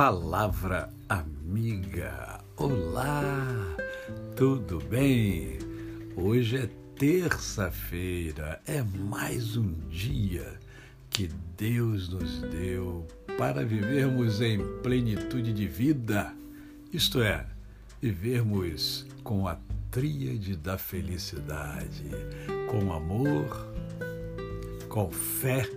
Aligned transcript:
Palavra 0.00 0.88
amiga. 1.10 2.40
Olá, 2.56 3.46
tudo 4.34 4.78
bem? 4.88 5.58
Hoje 6.16 6.56
é 6.56 6.70
terça-feira, 6.98 8.62
é 8.66 8.82
mais 8.82 9.58
um 9.58 9.74
dia 9.90 10.58
que 11.10 11.28
Deus 11.54 12.08
nos 12.08 12.40
deu 12.40 13.06
para 13.36 13.62
vivermos 13.62 14.40
em 14.40 14.60
plenitude 14.80 15.52
de 15.52 15.68
vida, 15.68 16.34
isto 16.90 17.20
é, 17.20 17.44
vivermos 18.00 19.06
com 19.22 19.46
a 19.46 19.58
tríade 19.90 20.56
da 20.56 20.78
felicidade, 20.78 22.08
com 22.70 22.90
amor, 22.90 23.70
com 24.88 25.10
fé 25.10 25.68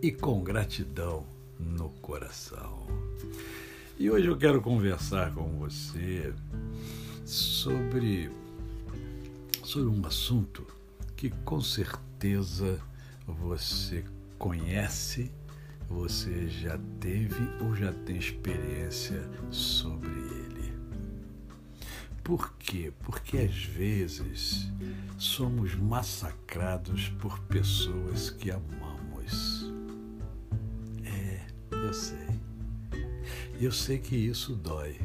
e 0.00 0.10
com 0.10 0.42
gratidão 0.42 1.39
no 1.60 1.90
coração. 2.00 2.86
E 3.98 4.10
hoje 4.10 4.26
eu 4.26 4.36
quero 4.36 4.62
conversar 4.62 5.32
com 5.34 5.58
você 5.58 6.32
sobre, 7.24 8.30
sobre 9.62 9.88
um 9.88 10.06
assunto 10.06 10.66
que 11.16 11.30
com 11.44 11.60
certeza 11.60 12.80
você 13.26 14.04
conhece, 14.38 15.30
você 15.88 16.48
já 16.48 16.78
teve 16.98 17.46
ou 17.60 17.76
já 17.76 17.92
tem 17.92 18.16
experiência 18.16 19.22
sobre 19.50 20.08
ele. 20.08 20.72
Por 22.24 22.52
quê? 22.54 22.92
Porque 23.00 23.38
às 23.38 23.64
vezes 23.64 24.70
somos 25.18 25.74
massacrados 25.74 27.08
por 27.20 27.38
pessoas 27.40 28.30
que 28.30 28.50
amamos. 28.50 28.89
Eu 31.90 31.94
sei. 31.94 32.40
E 33.58 33.64
eu 33.64 33.72
sei 33.72 33.98
que 33.98 34.14
isso 34.14 34.54
dói, 34.54 34.96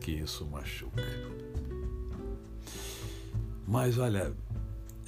que 0.00 0.10
isso 0.10 0.44
machuca. 0.46 1.02
Mas 3.68 3.98
olha, 3.98 4.34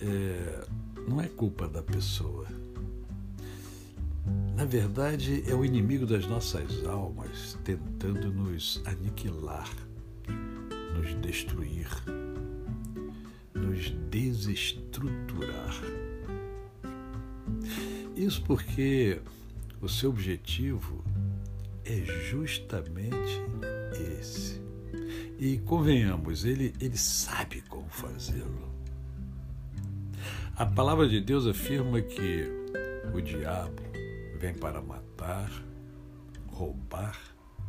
é, 0.00 0.66
não 1.08 1.20
é 1.20 1.26
culpa 1.26 1.68
da 1.68 1.82
pessoa. 1.82 2.46
Na 4.54 4.64
verdade, 4.64 5.42
é 5.50 5.54
o 5.54 5.64
inimigo 5.64 6.06
das 6.06 6.26
nossas 6.26 6.84
almas 6.86 7.58
tentando 7.64 8.32
nos 8.32 8.80
aniquilar, 8.86 9.68
nos 10.94 11.12
destruir, 11.20 11.88
nos 13.52 13.90
desestruturar. 14.10 15.74
Isso 18.14 18.40
porque 18.44 19.20
o 19.82 19.88
seu 19.88 20.10
objetivo 20.10 21.04
é 21.86 22.04
justamente 22.28 23.40
esse. 24.18 24.60
E 25.38 25.58
convenhamos, 25.58 26.44
ele, 26.44 26.74
ele 26.80 26.96
sabe 26.96 27.62
como 27.68 27.88
fazê-lo. 27.88 28.74
A 30.56 30.66
palavra 30.66 31.08
de 31.08 31.20
Deus 31.20 31.46
afirma 31.46 32.00
que 32.00 32.48
o 33.14 33.20
diabo 33.20 33.82
vem 34.40 34.54
para 34.54 34.80
matar, 34.82 35.50
roubar 36.48 37.18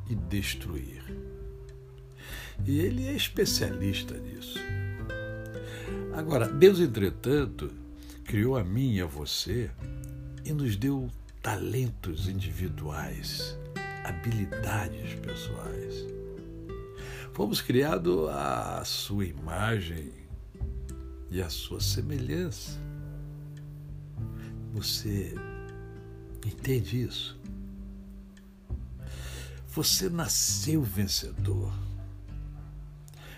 e 0.10 0.16
destruir. 0.16 1.04
E 2.66 2.80
ele 2.80 3.06
é 3.08 3.14
especialista 3.14 4.18
nisso. 4.18 4.58
Agora, 6.14 6.48
Deus, 6.48 6.80
entretanto, 6.80 7.72
criou 8.24 8.58
a 8.58 8.64
mim 8.64 8.96
e 8.96 9.02
a 9.02 9.06
você 9.06 9.70
e 10.44 10.52
nos 10.52 10.76
deu 10.76 11.10
talentos 11.42 12.28
individuais 12.28 13.58
habilidades 14.08 15.16
pessoais. 15.16 16.06
Fomos 17.34 17.62
criados 17.62 18.30
à 18.30 18.84
sua 18.84 19.26
imagem 19.26 20.12
e 21.30 21.42
à 21.42 21.50
sua 21.50 21.80
semelhança. 21.80 22.80
Você 24.74 25.36
entende 26.46 27.04
isso? 27.04 27.40
Você 29.68 30.10
nasceu 30.10 30.82
vencedor. 30.82 31.72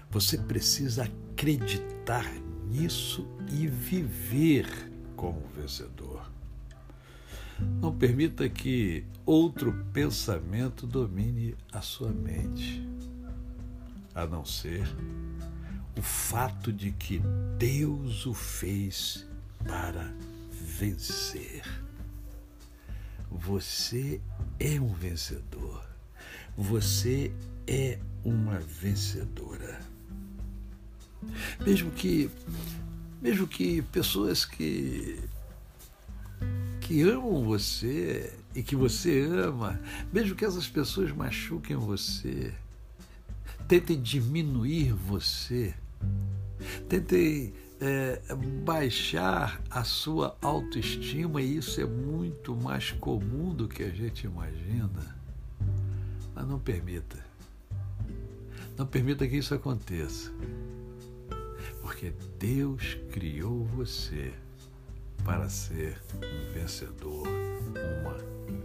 Você 0.10 0.38
precisa 0.38 1.04
acreditar 1.04 2.26
nisso 2.70 3.28
e 3.52 3.68
viver 3.68 4.66
como 5.16 5.42
vencedor. 5.56 6.39
Não 7.90 7.98
permita 7.98 8.48
que 8.48 9.04
outro 9.26 9.74
pensamento 9.92 10.86
domine 10.86 11.56
a 11.72 11.82
sua 11.82 12.12
mente, 12.12 12.88
a 14.14 14.28
não 14.28 14.46
ser 14.46 14.88
o 15.98 16.02
fato 16.04 16.72
de 16.72 16.92
que 16.92 17.20
Deus 17.58 18.28
o 18.28 18.34
fez 18.36 19.28
para 19.66 20.14
vencer. 20.52 21.64
Você 23.32 24.22
é 24.60 24.80
um 24.80 24.94
vencedor. 24.94 25.84
Você 26.56 27.34
é 27.66 27.98
uma 28.24 28.60
vencedora. 28.60 29.80
Mesmo 31.66 31.90
que 31.90 32.30
mesmo 33.20 33.48
que 33.48 33.82
pessoas 33.82 34.46
que 34.46 35.28
que 36.90 37.04
amam 37.04 37.44
você 37.44 38.34
e 38.56 38.64
que 38.64 38.76
você 38.76 39.22
ama, 39.22 39.80
mesmo 40.12 40.36
que 40.36 40.44
essas 40.44 40.68
pessoas 40.68 41.12
machuquem 41.12 41.78
você, 41.78 42.52
tentem 43.68 44.02
diminuir 44.02 44.92
você, 44.94 45.76
tentem 46.88 47.54
é, 47.80 48.20
baixar 48.66 49.62
a 49.70 49.84
sua 49.84 50.36
autoestima, 50.42 51.44
e 51.44 51.58
isso 51.58 51.80
é 51.80 51.86
muito 51.86 52.56
mais 52.56 52.90
comum 52.94 53.54
do 53.54 53.68
que 53.68 53.84
a 53.84 53.92
gente 53.92 54.26
imagina. 54.26 55.16
Mas 56.34 56.48
não 56.48 56.58
permita. 56.58 57.24
Não 58.76 58.88
permita 58.88 59.28
que 59.28 59.38
isso 59.38 59.54
aconteça. 59.54 60.32
Porque 61.84 62.12
Deus 62.40 62.98
criou 63.12 63.64
você 63.66 64.34
para 65.30 65.48
ser 65.48 65.96
um 66.16 66.52
vencedor, 66.52 67.28
uma 68.02 68.18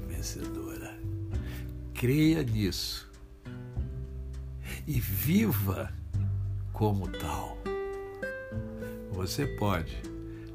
vencedora. 0.09 0.99
Creia 1.93 2.43
nisso 2.43 3.13
e 4.87 4.99
viva 4.99 5.93
como 6.73 7.07
tal. 7.07 7.59
Você 9.13 9.47
pode, 9.47 9.95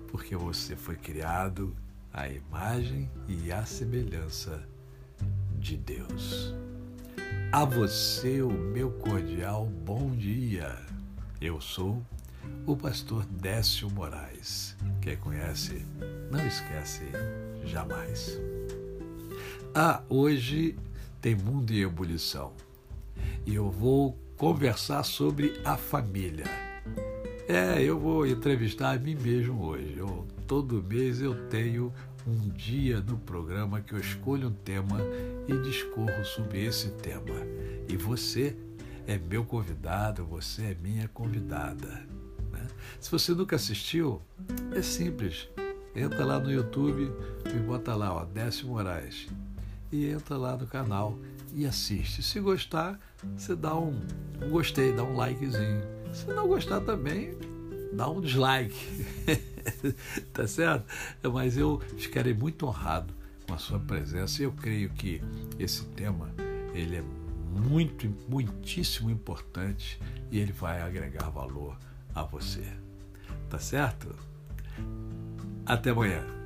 porque 0.08 0.36
você 0.36 0.76
foi 0.76 0.96
criado 0.96 1.76
à 2.12 2.28
imagem 2.28 3.08
e 3.28 3.52
à 3.52 3.64
semelhança 3.64 4.68
de 5.60 5.78
Deus. 5.78 6.56
A 7.52 7.66
você 7.66 8.42
o 8.42 8.50
meu 8.50 8.90
cordial 8.94 9.68
bom 9.68 10.10
dia. 10.10 10.76
Eu 11.40 11.62
sou 11.62 12.04
o 12.66 12.76
pastor 12.76 13.24
Décio 13.26 13.92
Moraes. 13.92 14.76
Quem 15.10 15.18
conhece, 15.18 15.84
não 16.30 16.46
esquece 16.46 17.02
jamais. 17.66 18.40
Ah, 19.74 20.04
hoje 20.08 20.78
tem 21.20 21.34
Mundo 21.34 21.72
em 21.72 21.82
Ebulição 21.82 22.54
e 23.44 23.56
eu 23.56 23.72
vou 23.72 24.16
conversar 24.38 25.02
sobre 25.02 25.60
a 25.66 25.76
família. 25.76 26.46
É, 27.48 27.82
eu 27.82 28.00
vou 28.00 28.28
entrevistar 28.28 28.92
a 28.92 29.00
mim 29.00 29.16
mesmo 29.16 29.64
hoje. 29.64 29.96
Eu, 29.98 30.28
todo 30.46 30.84
mês 30.84 31.20
eu 31.22 31.34
tenho 31.48 31.92
um 32.28 32.50
dia 32.50 33.02
no 33.02 33.18
programa 33.18 33.82
que 33.82 33.94
eu 33.94 34.00
escolho 34.00 34.50
um 34.50 34.54
tema 34.54 35.00
e 35.48 35.58
discorro 35.64 36.24
sobre 36.24 36.66
esse 36.66 36.90
tema. 36.90 37.36
E 37.88 37.98
você 37.98 38.56
é 39.08 39.18
meu 39.18 39.44
convidado, 39.44 40.24
você 40.24 40.66
é 40.66 40.78
minha 40.80 41.08
convidada. 41.08 42.08
Se 43.00 43.10
você 43.10 43.34
nunca 43.34 43.56
assistiu, 43.56 44.22
é 44.74 44.82
simples. 44.82 45.50
Entra 45.96 46.24
lá 46.26 46.40
no 46.40 46.52
YouTube 46.52 47.12
e 47.46 47.60
bota 47.60 47.96
lá, 47.96 48.14
ó, 48.14 48.26
Décio 48.26 48.68
Moraes. 48.68 49.28
E 49.92 50.08
entra 50.08 50.38
lá 50.38 50.56
no 50.56 50.68
canal 50.68 51.18
e 51.54 51.66
assiste. 51.66 52.22
Se 52.22 52.40
gostar, 52.40 53.00
você 53.36 53.56
dá 53.56 53.76
um, 53.76 54.00
um 54.42 54.50
gostei, 54.50 54.94
dá 54.94 55.04
um 55.04 55.16
likezinho. 55.16 55.82
Se 56.14 56.28
não 56.28 56.48
gostar 56.48 56.82
também, 56.82 57.36
dá 57.92 58.10
um 58.10 58.22
dislike. 58.22 59.06
tá 60.32 60.48
certo? 60.48 60.86
Mas 61.34 61.58
eu 61.58 61.80
ficarei 61.98 62.34
muito 62.34 62.66
honrado 62.66 63.14
com 63.48 63.54
a 63.54 63.58
sua 63.58 63.80
presença. 63.80 64.44
Eu 64.44 64.52
creio 64.52 64.90
que 64.92 65.22
esse 65.58 65.86
tema 65.86 66.30
ele 66.74 66.98
é 66.98 67.04
muito, 67.52 68.08
muitíssimo 68.28 69.10
importante 69.10 70.00
e 70.32 70.40
ele 70.40 70.52
vai 70.52 70.82
agregar 70.82 71.30
valor 71.30 71.78
a 72.14 72.24
você. 72.24 72.64
Tá 73.50 73.58
certo? 73.58 74.16
Até 75.66 75.92
amanhã. 75.92 76.39